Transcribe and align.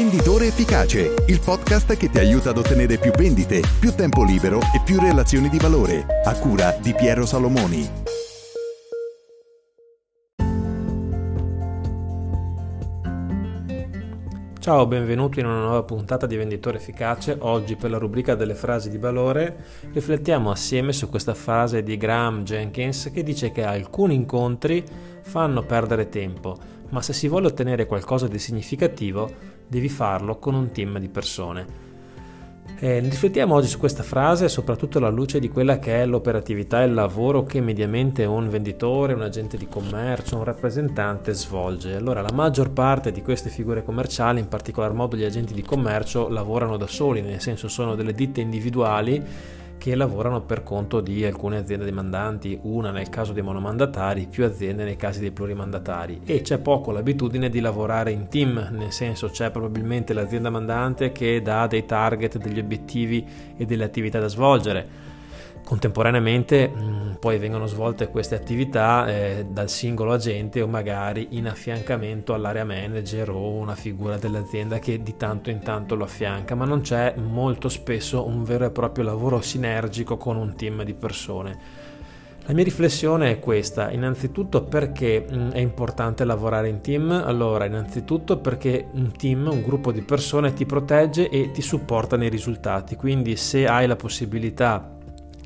Venditore 0.00 0.46
Efficace, 0.46 1.12
il 1.26 1.40
podcast 1.44 1.94
che 1.94 2.08
ti 2.08 2.18
aiuta 2.18 2.48
ad 2.48 2.56
ottenere 2.56 2.96
più 2.96 3.10
vendite, 3.10 3.60
più 3.78 3.94
tempo 3.94 4.24
libero 4.24 4.58
e 4.58 4.80
più 4.82 4.98
relazioni 4.98 5.50
di 5.50 5.58
valore, 5.58 6.22
a 6.24 6.34
cura 6.38 6.74
di 6.80 6.94
Piero 6.94 7.26
Salomoni. 7.26 7.86
Ciao, 14.58 14.86
benvenuto 14.86 15.38
in 15.38 15.44
una 15.46 15.60
nuova 15.60 15.82
puntata 15.82 16.26
di 16.26 16.36
Venditore 16.36 16.78
Efficace. 16.78 17.36
Oggi 17.40 17.76
per 17.76 17.90
la 17.90 17.98
rubrica 17.98 18.34
delle 18.34 18.54
frasi 18.54 18.88
di 18.88 18.98
valore 18.98 19.64
riflettiamo 19.92 20.50
assieme 20.50 20.94
su 20.94 21.10
questa 21.10 21.34
frase 21.34 21.82
di 21.82 21.98
Graham 21.98 22.42
Jenkins 22.42 23.10
che 23.12 23.22
dice 23.22 23.52
che 23.52 23.64
alcuni 23.64 24.14
incontri 24.14 24.82
fanno 25.22 25.62
perdere 25.62 26.08
tempo, 26.08 26.56
ma 26.90 27.02
se 27.02 27.12
si 27.12 27.28
vuole 27.28 27.46
ottenere 27.46 27.86
qualcosa 27.86 28.28
di 28.28 28.38
significativo 28.38 29.30
devi 29.66 29.88
farlo 29.88 30.38
con 30.38 30.54
un 30.54 30.70
team 30.70 30.98
di 30.98 31.08
persone. 31.08 31.88
Eh, 32.82 33.00
riflettiamo 33.00 33.54
oggi 33.54 33.66
su 33.66 33.78
questa 33.78 34.02
frase 34.02 34.48
soprattutto 34.48 34.98
alla 34.98 35.10
luce 35.10 35.38
di 35.38 35.50
quella 35.50 35.78
che 35.78 36.00
è 36.00 36.06
l'operatività 36.06 36.80
e 36.80 36.86
il 36.86 36.94
lavoro 36.94 37.42
che 37.42 37.60
mediamente 37.60 38.24
un 38.24 38.48
venditore, 38.48 39.12
un 39.12 39.20
agente 39.20 39.58
di 39.58 39.68
commercio, 39.68 40.36
un 40.36 40.44
rappresentante 40.44 41.34
svolge. 41.34 41.94
Allora, 41.94 42.22
la 42.22 42.32
maggior 42.32 42.70
parte 42.70 43.12
di 43.12 43.20
queste 43.20 43.50
figure 43.50 43.84
commerciali, 43.84 44.40
in 44.40 44.48
particolar 44.48 44.94
modo 44.94 45.16
gli 45.16 45.24
agenti 45.24 45.52
di 45.52 45.62
commercio, 45.62 46.28
lavorano 46.28 46.78
da 46.78 46.86
soli, 46.86 47.20
nel 47.20 47.40
senso 47.40 47.68
sono 47.68 47.94
delle 47.94 48.14
ditte 48.14 48.40
individuali 48.40 49.22
che 49.80 49.94
lavorano 49.94 50.42
per 50.42 50.62
conto 50.62 51.00
di 51.00 51.24
alcune 51.24 51.56
aziende 51.56 51.86
demandanti, 51.86 52.58
una 52.64 52.90
nel 52.90 53.08
caso 53.08 53.32
dei 53.32 53.42
monomandatari, 53.42 54.26
più 54.26 54.44
aziende 54.44 54.84
nei 54.84 54.96
casi 54.96 55.20
dei 55.20 55.30
plurimandatari. 55.30 56.20
E 56.26 56.42
c'è 56.42 56.58
poco 56.58 56.90
l'abitudine 56.90 57.48
di 57.48 57.60
lavorare 57.60 58.10
in 58.10 58.28
team, 58.28 58.68
nel 58.72 58.92
senso 58.92 59.28
c'è 59.28 59.50
probabilmente 59.50 60.12
l'azienda 60.12 60.50
mandante 60.50 61.12
che 61.12 61.40
dà 61.40 61.66
dei 61.66 61.86
target, 61.86 62.36
degli 62.36 62.58
obiettivi 62.58 63.26
e 63.56 63.64
delle 63.64 63.84
attività 63.84 64.18
da 64.18 64.28
svolgere. 64.28 64.86
Contemporaneamente 65.64 66.68
mm, 66.68 67.09
poi 67.20 67.38
vengono 67.38 67.66
svolte 67.66 68.08
queste 68.08 68.34
attività 68.34 69.06
eh, 69.06 69.46
dal 69.46 69.68
singolo 69.68 70.12
agente 70.12 70.62
o 70.62 70.66
magari 70.66 71.28
in 71.32 71.48
affiancamento 71.48 72.32
all'area 72.32 72.64
manager 72.64 73.28
o 73.28 73.50
una 73.50 73.74
figura 73.74 74.16
dell'azienda 74.16 74.78
che 74.78 75.02
di 75.02 75.18
tanto 75.18 75.50
in 75.50 75.60
tanto 75.60 75.94
lo 75.96 76.04
affianca, 76.04 76.54
ma 76.54 76.64
non 76.64 76.80
c'è 76.80 77.14
molto 77.18 77.68
spesso 77.68 78.26
un 78.26 78.42
vero 78.42 78.64
e 78.64 78.70
proprio 78.70 79.04
lavoro 79.04 79.42
sinergico 79.42 80.16
con 80.16 80.36
un 80.38 80.56
team 80.56 80.82
di 80.82 80.94
persone. 80.94 81.58
La 82.46 82.54
mia 82.54 82.64
riflessione 82.64 83.32
è 83.32 83.38
questa, 83.38 83.90
innanzitutto 83.90 84.62
perché 84.64 85.24
mm, 85.30 85.50
è 85.50 85.58
importante 85.58 86.24
lavorare 86.24 86.68
in 86.68 86.80
team? 86.80 87.10
Allora, 87.10 87.66
innanzitutto 87.66 88.38
perché 88.38 88.86
un 88.92 89.12
team, 89.12 89.46
un 89.52 89.60
gruppo 89.62 89.92
di 89.92 90.00
persone 90.00 90.54
ti 90.54 90.64
protegge 90.64 91.28
e 91.28 91.50
ti 91.50 91.60
supporta 91.60 92.16
nei 92.16 92.30
risultati, 92.30 92.96
quindi 92.96 93.36
se 93.36 93.66
hai 93.66 93.86
la 93.86 93.94
possibilità 93.94 94.96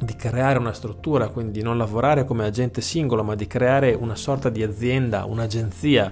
di 0.00 0.14
creare 0.16 0.58
una 0.58 0.72
struttura, 0.72 1.28
quindi 1.28 1.62
non 1.62 1.78
lavorare 1.78 2.24
come 2.24 2.44
agente 2.44 2.80
singolo, 2.80 3.22
ma 3.22 3.34
di 3.34 3.46
creare 3.46 3.94
una 3.94 4.16
sorta 4.16 4.50
di 4.50 4.62
azienda, 4.62 5.24
un'agenzia 5.24 6.10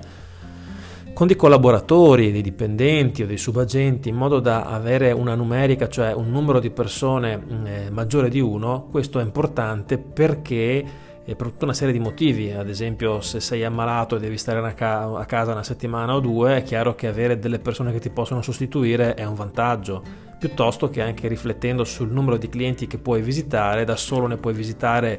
con 1.14 1.28
dei 1.28 1.36
collaboratori, 1.36 2.32
dei 2.32 2.42
dipendenti 2.42 3.22
o 3.22 3.26
dei 3.26 3.38
subagenti 3.38 4.08
in 4.08 4.16
modo 4.16 4.40
da 4.40 4.64
avere 4.64 5.12
una 5.12 5.36
numerica, 5.36 5.88
cioè 5.88 6.12
un 6.12 6.28
numero 6.30 6.58
di 6.58 6.70
persone 6.70 7.40
eh, 7.64 7.90
maggiore 7.90 8.28
di 8.28 8.40
uno, 8.40 8.88
questo 8.90 9.20
è 9.20 9.22
importante 9.22 9.96
perché 9.96 10.84
eh, 11.24 11.36
per 11.36 11.50
tutta 11.50 11.66
una 11.66 11.72
serie 11.72 11.92
di 11.92 12.00
motivi, 12.00 12.50
ad 12.50 12.68
esempio 12.68 13.20
se 13.20 13.38
sei 13.38 13.62
ammalato 13.62 14.16
e 14.16 14.18
devi 14.18 14.36
stare 14.36 14.74
ca- 14.74 15.16
a 15.16 15.24
casa 15.24 15.52
una 15.52 15.62
settimana 15.62 16.16
o 16.16 16.20
due, 16.20 16.56
è 16.56 16.62
chiaro 16.64 16.96
che 16.96 17.06
avere 17.06 17.38
delle 17.38 17.60
persone 17.60 17.92
che 17.92 18.00
ti 18.00 18.10
possono 18.10 18.42
sostituire 18.42 19.14
è 19.14 19.24
un 19.24 19.34
vantaggio 19.34 20.23
piuttosto 20.44 20.90
che 20.90 21.00
anche 21.00 21.26
riflettendo 21.26 21.84
sul 21.84 22.10
numero 22.10 22.36
di 22.36 22.50
clienti 22.50 22.86
che 22.86 22.98
puoi 22.98 23.22
visitare, 23.22 23.86
da 23.86 23.96
solo 23.96 24.26
ne 24.26 24.36
puoi 24.36 24.52
visitare 24.52 25.18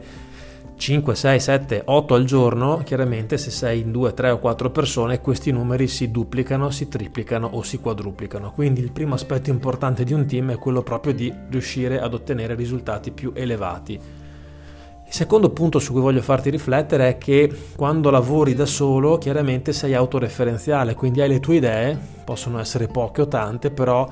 5, 0.78 1.16
6, 1.16 1.40
7, 1.40 1.81
8 1.84 2.13
al 2.13 2.25
giorno, 2.25 2.84
chiaramente 2.86 3.40
se 3.40 3.50
sei 3.50 3.80
in 3.80 3.91
2, 3.91 4.13
3 4.13 4.30
o 4.30 4.38
4 4.38 4.69
persone 4.69 5.22
questi 5.22 5.50
numeri 5.50 5.88
si 5.88 6.12
duplicano, 6.12 6.69
si 6.69 6.88
triplicano 6.88 7.47
o 7.53 7.63
si 7.63 7.80
quadruplicano. 7.80 8.52
Quindi 8.52 8.81
il 8.81 8.91
primo 8.91 9.16
aspetto 9.16 9.50
importante 9.50 10.03
di 10.03 10.13
un 10.13 10.28
team 10.28 10.52
è 10.52 10.59
quello 10.59 10.84
proprio 10.84 11.12
di 11.12 11.34
riuscire 11.50 12.00
ad 12.00 12.13
ottenere 12.13 12.53
risultati 12.53 13.09
più 13.09 13.31
elevati. 13.34 13.94
Il 13.94 15.13
secondo 15.13 15.50
punto 15.50 15.80
su 15.80 15.92
cui 15.92 16.02
voglio 16.02 16.22
farti 16.22 16.52
riflettere 16.52 17.07
è 17.07 17.18
che 17.18 17.52
quando 17.75 18.12
lavori 18.12 18.53
da 18.53 18.68
solo 18.68 19.18
chiaramente 19.18 19.74
sei 19.74 19.96
autoreferenziale, 19.96 20.94
quindi 20.94 21.22
hai 21.22 21.30
le 21.30 21.40
tue 21.40 21.56
idee, 21.56 21.97
possono 22.24 22.59
essere 22.59 22.86
poche 22.86 23.22
o 23.22 23.28
tante, 23.28 23.72
però 23.72 24.07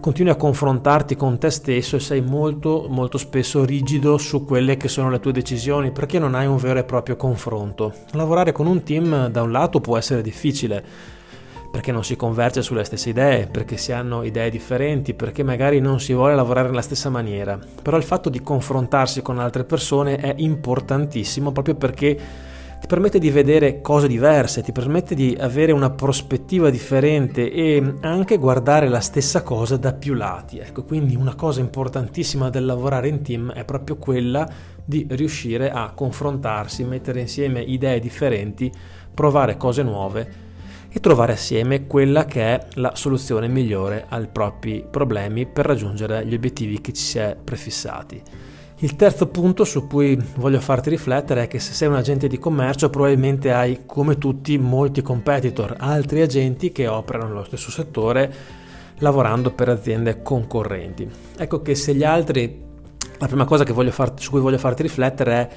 continui 0.00 0.30
a 0.32 0.36
confrontarti 0.36 1.16
con 1.16 1.38
te 1.38 1.50
stesso 1.50 1.96
e 1.96 2.00
sei 2.00 2.20
molto 2.20 2.86
molto 2.88 3.18
spesso 3.18 3.64
rigido 3.64 4.18
su 4.18 4.44
quelle 4.44 4.76
che 4.76 4.88
sono 4.88 5.10
le 5.10 5.20
tue 5.20 5.32
decisioni 5.32 5.90
perché 5.90 6.18
non 6.18 6.34
hai 6.34 6.46
un 6.46 6.56
vero 6.56 6.78
e 6.78 6.84
proprio 6.84 7.16
confronto. 7.16 7.92
Lavorare 8.12 8.52
con 8.52 8.66
un 8.66 8.82
team 8.82 9.28
da 9.28 9.42
un 9.42 9.50
lato 9.50 9.80
può 9.80 9.96
essere 9.96 10.22
difficile 10.22 10.84
perché 11.76 11.92
non 11.92 12.04
si 12.04 12.16
converge 12.16 12.62
sulle 12.62 12.84
stesse 12.84 13.10
idee, 13.10 13.48
perché 13.48 13.76
si 13.76 13.92
hanno 13.92 14.22
idee 14.22 14.48
differenti, 14.48 15.12
perché 15.12 15.42
magari 15.42 15.78
non 15.78 16.00
si 16.00 16.14
vuole 16.14 16.34
lavorare 16.34 16.68
nella 16.68 16.80
stessa 16.80 17.10
maniera. 17.10 17.58
Però 17.82 17.98
il 17.98 18.02
fatto 18.02 18.30
di 18.30 18.40
confrontarsi 18.40 19.20
con 19.20 19.38
altre 19.38 19.64
persone 19.64 20.16
è 20.16 20.32
importantissimo 20.38 21.52
proprio 21.52 21.74
perché 21.74 22.18
ti 22.86 22.94
permette 22.94 23.18
di 23.18 23.30
vedere 23.30 23.80
cose 23.80 24.06
diverse, 24.06 24.62
ti 24.62 24.70
permette 24.70 25.16
di 25.16 25.36
avere 25.40 25.72
una 25.72 25.90
prospettiva 25.90 26.70
differente 26.70 27.50
e 27.50 27.94
anche 28.02 28.36
guardare 28.36 28.88
la 28.88 29.00
stessa 29.00 29.42
cosa 29.42 29.76
da 29.76 29.92
più 29.92 30.14
lati. 30.14 30.58
Ecco, 30.58 30.84
quindi 30.84 31.16
una 31.16 31.34
cosa 31.34 31.58
importantissima 31.58 32.48
del 32.48 32.64
lavorare 32.64 33.08
in 33.08 33.22
team 33.22 33.50
è 33.50 33.64
proprio 33.64 33.96
quella 33.96 34.48
di 34.84 35.04
riuscire 35.10 35.68
a 35.68 35.90
confrontarsi, 35.90 36.84
mettere 36.84 37.18
insieme 37.18 37.60
idee 37.60 37.98
differenti, 37.98 38.70
provare 39.12 39.56
cose 39.56 39.82
nuove 39.82 40.44
e 40.88 41.00
trovare 41.00 41.32
assieme 41.32 41.88
quella 41.88 42.24
che 42.24 42.40
è 42.40 42.66
la 42.74 42.94
soluzione 42.94 43.48
migliore 43.48 44.06
ai 44.10 44.28
propri 44.28 44.86
problemi 44.88 45.44
per 45.44 45.66
raggiungere 45.66 46.24
gli 46.24 46.34
obiettivi 46.34 46.80
che 46.80 46.92
ci 46.92 47.02
si 47.02 47.18
è 47.18 47.36
prefissati. 47.42 48.22
Il 48.80 48.94
terzo 48.94 49.28
punto 49.28 49.64
su 49.64 49.86
cui 49.86 50.22
voglio 50.36 50.60
farti 50.60 50.90
riflettere 50.90 51.44
è 51.44 51.48
che 51.48 51.58
se 51.60 51.72
sei 51.72 51.88
un 51.88 51.94
agente 51.94 52.28
di 52.28 52.38
commercio 52.38 52.90
probabilmente 52.90 53.50
hai 53.50 53.84
come 53.86 54.18
tutti 54.18 54.58
molti 54.58 55.00
competitor, 55.00 55.76
altri 55.78 56.20
agenti 56.20 56.72
che 56.72 56.86
operano 56.86 57.28
nello 57.28 57.44
stesso 57.44 57.70
settore 57.70 58.30
lavorando 58.98 59.50
per 59.50 59.70
aziende 59.70 60.20
concorrenti. 60.20 61.08
Ecco 61.38 61.62
che 61.62 61.74
se 61.74 61.94
gli 61.94 62.04
altri, 62.04 62.62
la 63.16 63.26
prima 63.26 63.46
cosa 63.46 63.64
farti, 63.64 64.22
su 64.22 64.30
cui 64.30 64.40
voglio 64.40 64.58
farti 64.58 64.82
riflettere 64.82 65.32
è 65.32 65.48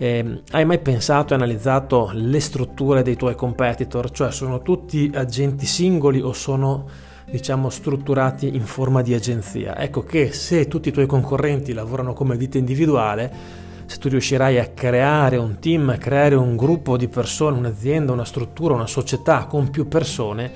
eh, 0.00 0.42
hai 0.52 0.64
mai 0.64 0.78
pensato 0.78 1.32
e 1.32 1.36
analizzato 1.36 2.10
le 2.12 2.38
strutture 2.38 3.02
dei 3.02 3.16
tuoi 3.16 3.34
competitor? 3.34 4.08
Cioè 4.12 4.30
sono 4.30 4.62
tutti 4.62 5.10
agenti 5.12 5.66
singoli 5.66 6.20
o 6.20 6.32
sono 6.32 6.86
diciamo 7.30 7.70
strutturati 7.70 8.54
in 8.54 8.64
forma 8.64 9.02
di 9.02 9.14
agenzia. 9.14 9.78
Ecco 9.78 10.02
che 10.02 10.32
se 10.32 10.68
tutti 10.68 10.88
i 10.88 10.92
tuoi 10.92 11.06
concorrenti 11.06 11.72
lavorano 11.72 12.12
come 12.12 12.36
ditta 12.36 12.58
individuale, 12.58 13.66
se 13.86 13.98
tu 13.98 14.08
riuscirai 14.08 14.58
a 14.58 14.66
creare 14.66 15.36
un 15.36 15.58
team, 15.58 15.88
a 15.90 15.96
creare 15.96 16.34
un 16.34 16.56
gruppo 16.56 16.96
di 16.96 17.08
persone, 17.08 17.56
un'azienda, 17.56 18.12
una 18.12 18.24
struttura, 18.24 18.74
una 18.74 18.86
società 18.86 19.46
con 19.46 19.70
più 19.70 19.88
persone, 19.88 20.50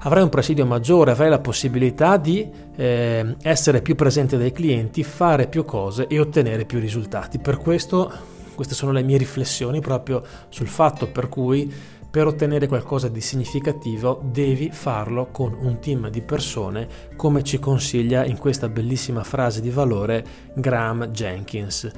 avrai 0.00 0.22
un 0.22 0.28
presidio 0.28 0.66
maggiore, 0.66 1.12
avrai 1.12 1.30
la 1.30 1.38
possibilità 1.38 2.16
di 2.16 2.48
eh, 2.76 3.36
essere 3.42 3.80
più 3.80 3.94
presente 3.94 4.36
dai 4.36 4.52
clienti, 4.52 5.04
fare 5.04 5.46
più 5.46 5.64
cose 5.64 6.06
e 6.08 6.18
ottenere 6.18 6.64
più 6.64 6.78
risultati. 6.80 7.38
Per 7.38 7.58
questo 7.58 8.32
queste 8.54 8.74
sono 8.74 8.92
le 8.92 9.02
mie 9.02 9.18
riflessioni 9.18 9.80
proprio 9.80 10.22
sul 10.48 10.68
fatto 10.68 11.08
per 11.08 11.28
cui 11.28 11.72
per 12.14 12.28
ottenere 12.28 12.68
qualcosa 12.68 13.08
di 13.08 13.20
significativo 13.20 14.20
devi 14.22 14.70
farlo 14.70 15.30
con 15.32 15.52
un 15.58 15.80
team 15.80 16.10
di 16.10 16.20
persone 16.20 16.86
come 17.16 17.42
ci 17.42 17.58
consiglia 17.58 18.24
in 18.24 18.38
questa 18.38 18.68
bellissima 18.68 19.24
frase 19.24 19.60
di 19.60 19.68
valore 19.68 20.24
Graham 20.54 21.06
Jenkins. 21.06 21.90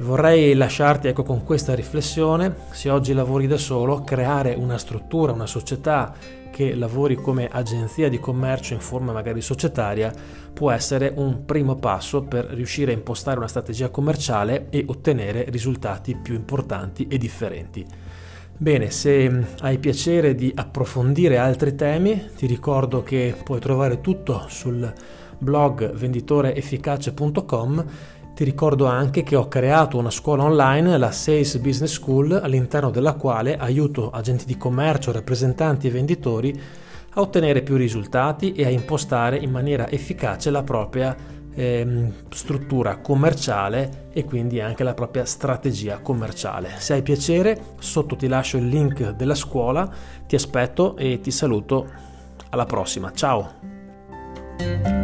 Vorrei 0.00 0.52
lasciarti 0.52 1.08
ecco, 1.08 1.22
con 1.22 1.44
questa 1.44 1.74
riflessione, 1.74 2.54
se 2.72 2.90
oggi 2.90 3.14
lavori 3.14 3.46
da 3.46 3.56
solo, 3.56 4.02
creare 4.02 4.52
una 4.52 4.76
struttura, 4.76 5.32
una 5.32 5.46
società 5.46 6.14
che 6.50 6.74
lavori 6.74 7.14
come 7.14 7.48
agenzia 7.50 8.10
di 8.10 8.20
commercio 8.20 8.74
in 8.74 8.80
forma 8.80 9.12
magari 9.12 9.40
societaria 9.40 10.12
può 10.52 10.72
essere 10.72 11.10
un 11.16 11.46
primo 11.46 11.76
passo 11.76 12.22
per 12.22 12.44
riuscire 12.50 12.92
a 12.92 12.94
impostare 12.94 13.38
una 13.38 13.48
strategia 13.48 13.88
commerciale 13.88 14.66
e 14.68 14.84
ottenere 14.86 15.46
risultati 15.48 16.14
più 16.14 16.34
importanti 16.34 17.06
e 17.08 17.16
differenti. 17.16 18.03
Bene, 18.56 18.90
se 18.90 19.46
hai 19.62 19.78
piacere 19.78 20.36
di 20.36 20.52
approfondire 20.54 21.38
altri 21.38 21.74
temi, 21.74 22.30
ti 22.36 22.46
ricordo 22.46 23.02
che 23.02 23.34
puoi 23.42 23.58
trovare 23.58 24.00
tutto 24.00 24.44
sul 24.48 24.92
blog 25.38 25.92
venditoreefficace.com. 25.92 27.84
Ti 28.32 28.44
ricordo 28.44 28.86
anche 28.86 29.24
che 29.24 29.34
ho 29.34 29.48
creato 29.48 29.98
una 29.98 30.10
scuola 30.10 30.44
online, 30.44 30.96
la 30.98 31.10
Sales 31.10 31.58
Business 31.58 31.94
School, 31.94 32.30
all'interno 32.30 32.90
della 32.90 33.14
quale 33.14 33.56
aiuto 33.56 34.10
agenti 34.10 34.44
di 34.44 34.56
commercio, 34.56 35.10
rappresentanti 35.10 35.88
e 35.88 35.90
venditori 35.90 36.60
a 37.16 37.20
ottenere 37.20 37.62
più 37.62 37.74
risultati 37.76 38.52
e 38.52 38.64
a 38.64 38.70
impostare 38.70 39.36
in 39.36 39.50
maniera 39.50 39.90
efficace 39.90 40.50
la 40.50 40.62
propria 40.62 41.16
eh, 41.54 42.12
struttura 42.30 42.98
commerciale 42.98 44.08
e 44.12 44.24
quindi 44.24 44.60
anche 44.60 44.84
la 44.84 44.94
propria 44.94 45.24
strategia 45.24 45.98
commerciale. 45.98 46.74
Se 46.78 46.94
hai 46.94 47.02
piacere, 47.02 47.74
sotto 47.78 48.16
ti 48.16 48.28
lascio 48.28 48.56
il 48.56 48.68
link 48.68 49.10
della 49.10 49.34
scuola, 49.34 49.90
ti 50.26 50.34
aspetto 50.34 50.96
e 50.96 51.20
ti 51.20 51.30
saluto. 51.30 51.86
Alla 52.50 52.66
prossima, 52.66 53.12
ciao! 53.12 55.03